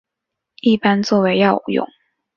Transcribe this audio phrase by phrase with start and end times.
[0.61, 1.85] 一般作为药用。